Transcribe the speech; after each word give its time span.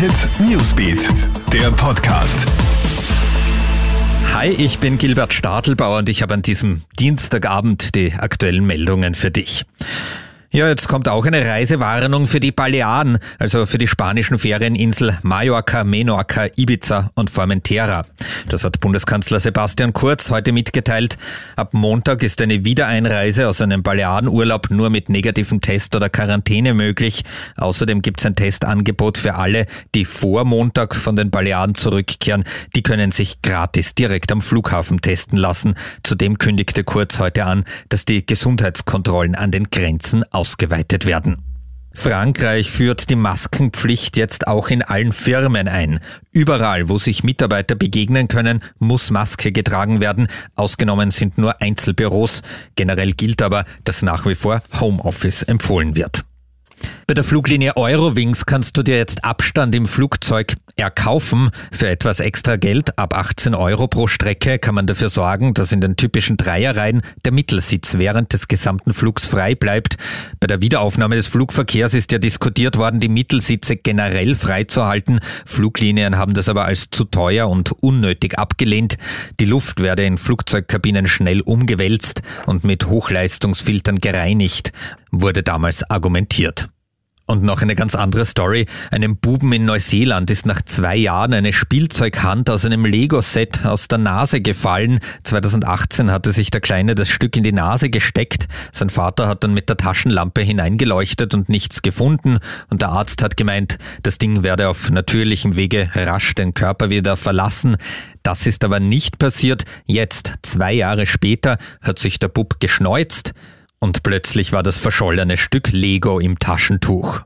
Hit 0.00 0.30
Newsbeat, 0.40 1.10
der 1.52 1.70
Podcast. 1.72 2.46
Hi, 4.32 4.48
ich 4.48 4.78
bin 4.78 4.96
Gilbert 4.96 5.34
Stadelbauer 5.34 5.98
und 5.98 6.08
ich 6.08 6.22
habe 6.22 6.32
an 6.32 6.40
diesem 6.40 6.80
Dienstagabend 6.98 7.94
die 7.94 8.14
aktuellen 8.14 8.64
Meldungen 8.64 9.14
für 9.14 9.30
dich. 9.30 9.66
Ja, 10.52 10.68
jetzt 10.68 10.88
kommt 10.88 11.06
auch 11.06 11.24
eine 11.26 11.46
Reisewarnung 11.46 12.26
für 12.26 12.40
die 12.40 12.50
Balearen, 12.50 13.20
also 13.38 13.66
für 13.66 13.78
die 13.78 13.86
spanischen 13.86 14.36
Ferieninsel 14.36 15.16
Mallorca, 15.22 15.84
Menorca, 15.84 16.48
Ibiza 16.56 17.12
und 17.14 17.30
Formentera. 17.30 18.04
Das 18.48 18.64
hat 18.64 18.80
Bundeskanzler 18.80 19.38
Sebastian 19.38 19.92
Kurz 19.92 20.28
heute 20.28 20.50
mitgeteilt. 20.50 21.18
Ab 21.54 21.72
Montag 21.72 22.24
ist 22.24 22.42
eine 22.42 22.64
Wiedereinreise 22.64 23.46
aus 23.46 23.60
einem 23.60 23.84
Balearenurlaub 23.84 24.70
nur 24.70 24.90
mit 24.90 25.08
negativem 25.08 25.60
Test 25.60 25.94
oder 25.94 26.08
Quarantäne 26.08 26.74
möglich. 26.74 27.22
Außerdem 27.56 28.02
gibt 28.02 28.18
es 28.18 28.26
ein 28.26 28.34
Testangebot 28.34 29.18
für 29.18 29.36
alle, 29.36 29.66
die 29.94 30.04
vor 30.04 30.44
Montag 30.44 30.96
von 30.96 31.14
den 31.14 31.30
Balearen 31.30 31.76
zurückkehren. 31.76 32.42
Die 32.74 32.82
können 32.82 33.12
sich 33.12 33.40
gratis 33.42 33.94
direkt 33.94 34.32
am 34.32 34.42
Flughafen 34.42 35.00
testen 35.00 35.38
lassen. 35.38 35.76
Zudem 36.02 36.38
kündigte 36.38 36.82
Kurz 36.82 37.20
heute 37.20 37.44
an, 37.44 37.62
dass 37.88 38.04
die 38.04 38.26
Gesundheitskontrollen 38.26 39.36
an 39.36 39.52
den 39.52 39.70
Grenzen 39.70 40.24
ausgeweitet 40.40 41.04
werden. 41.04 41.36
Frankreich 41.92 42.70
führt 42.70 43.10
die 43.10 43.16
Maskenpflicht 43.16 44.16
jetzt 44.16 44.46
auch 44.46 44.68
in 44.68 44.80
allen 44.80 45.12
Firmen 45.12 45.68
ein. 45.68 46.00
Überall, 46.30 46.88
wo 46.88 46.96
sich 46.96 47.24
Mitarbeiter 47.24 47.74
begegnen 47.74 48.26
können, 48.26 48.62
muss 48.78 49.10
Maske 49.10 49.52
getragen 49.52 50.00
werden. 50.00 50.28
Ausgenommen 50.54 51.10
sind 51.10 51.36
nur 51.36 51.60
Einzelbüros. 51.60 52.40
Generell 52.74 53.12
gilt 53.12 53.42
aber, 53.42 53.64
dass 53.84 54.00
nach 54.00 54.24
wie 54.24 54.34
vor 54.34 54.62
Homeoffice 54.80 55.42
empfohlen 55.42 55.94
wird. 55.94 56.24
Bei 57.06 57.14
der 57.14 57.24
Fluglinie 57.24 57.76
Eurowings 57.76 58.46
kannst 58.46 58.76
du 58.76 58.84
dir 58.84 58.96
jetzt 58.96 59.24
Abstand 59.24 59.74
im 59.74 59.88
Flugzeug 59.88 60.54
erkaufen. 60.76 61.50
Für 61.72 61.88
etwas 61.88 62.20
extra 62.20 62.54
Geld, 62.54 62.98
ab 62.98 63.16
18 63.16 63.54
Euro 63.54 63.88
pro 63.88 64.06
Strecke, 64.06 64.60
kann 64.60 64.76
man 64.76 64.86
dafür 64.86 65.10
sorgen, 65.10 65.52
dass 65.54 65.72
in 65.72 65.80
den 65.80 65.96
typischen 65.96 66.36
Dreierreihen 66.36 67.02
der 67.24 67.32
Mittelsitz 67.32 67.98
während 67.98 68.32
des 68.32 68.46
gesamten 68.46 68.94
Flugs 68.94 69.26
frei 69.26 69.56
bleibt. 69.56 69.96
Bei 70.38 70.46
der 70.46 70.60
Wiederaufnahme 70.60 71.16
des 71.16 71.26
Flugverkehrs 71.26 71.94
ist 71.94 72.12
ja 72.12 72.18
diskutiert 72.18 72.76
worden, 72.76 73.00
die 73.00 73.08
Mittelsitze 73.08 73.76
generell 73.76 74.36
freizuhalten. 74.36 75.20
Fluglinien 75.46 76.16
haben 76.16 76.34
das 76.34 76.48
aber 76.48 76.64
als 76.64 76.90
zu 76.90 77.04
teuer 77.04 77.48
und 77.48 77.72
unnötig 77.82 78.38
abgelehnt. 78.38 78.98
Die 79.40 79.46
Luft 79.46 79.82
werde 79.82 80.04
in 80.04 80.16
Flugzeugkabinen 80.16 81.08
schnell 81.08 81.40
umgewälzt 81.40 82.22
und 82.46 82.62
mit 82.62 82.86
Hochleistungsfiltern 82.86 83.96
gereinigt, 83.96 84.72
wurde 85.10 85.42
damals 85.42 85.88
argumentiert. 85.90 86.68
Und 87.30 87.44
noch 87.44 87.62
eine 87.62 87.76
ganz 87.76 87.94
andere 87.94 88.24
Story. 88.24 88.66
Einem 88.90 89.16
Buben 89.16 89.52
in 89.52 89.64
Neuseeland 89.64 90.32
ist 90.32 90.46
nach 90.46 90.62
zwei 90.62 90.96
Jahren 90.96 91.32
eine 91.32 91.52
Spielzeughand 91.52 92.50
aus 92.50 92.64
einem 92.64 92.84
Lego-Set 92.84 93.64
aus 93.64 93.86
der 93.86 93.98
Nase 93.98 94.40
gefallen. 94.40 94.98
2018 95.22 96.10
hatte 96.10 96.32
sich 96.32 96.50
der 96.50 96.60
Kleine 96.60 96.96
das 96.96 97.08
Stück 97.08 97.36
in 97.36 97.44
die 97.44 97.52
Nase 97.52 97.88
gesteckt. 97.88 98.48
Sein 98.72 98.90
Vater 98.90 99.28
hat 99.28 99.44
dann 99.44 99.54
mit 99.54 99.68
der 99.68 99.76
Taschenlampe 99.76 100.40
hineingeleuchtet 100.40 101.32
und 101.32 101.48
nichts 101.48 101.82
gefunden. 101.82 102.40
Und 102.68 102.82
der 102.82 102.88
Arzt 102.88 103.22
hat 103.22 103.36
gemeint, 103.36 103.78
das 104.02 104.18
Ding 104.18 104.42
werde 104.42 104.68
auf 104.68 104.90
natürlichem 104.90 105.54
Wege 105.54 105.88
rasch 105.94 106.34
den 106.34 106.52
Körper 106.52 106.90
wieder 106.90 107.16
verlassen. 107.16 107.76
Das 108.24 108.44
ist 108.44 108.64
aber 108.64 108.80
nicht 108.80 109.20
passiert. 109.20 109.62
Jetzt, 109.86 110.32
zwei 110.42 110.72
Jahre 110.72 111.06
später, 111.06 111.58
hat 111.80 112.00
sich 112.00 112.18
der 112.18 112.26
Bub 112.26 112.58
geschneuzt 112.58 113.34
und 113.80 114.02
plötzlich 114.02 114.52
war 114.52 114.62
das 114.62 114.78
verschollene 114.78 115.36
Stück 115.36 115.72
Lego 115.72 116.20
im 116.20 116.38
Taschentuch. 116.38 117.22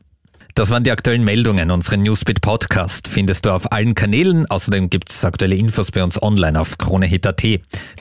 Das 0.55 0.71
waren 0.71 0.85
die 0.85 0.93
aktuellen 0.93 1.25
Meldungen. 1.25 1.73
Unseren 1.73 2.05
Newsbeat 2.05 2.41
Podcast 2.41 3.09
findest 3.09 3.45
du 3.45 3.51
auf 3.51 3.73
allen 3.73 3.97
Kanälen. 3.97 4.47
Außerdem 4.49 4.89
gibt's 4.89 5.25
aktuelle 5.25 5.57
Infos 5.57 5.91
bei 5.91 6.05
uns 6.05 6.23
online 6.23 6.59
auf 6.61 6.79
KroneHit.at. 6.79 7.43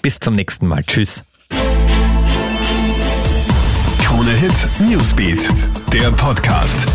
Bis 0.03 0.19
zum 0.19 0.35
nächsten 0.35 0.67
Mal. 0.67 0.83
Tschüss. 0.83 1.23
KroneHit 4.03 4.69
Newsbeat, 4.79 5.49
der 5.91 6.11
Podcast. 6.11 6.88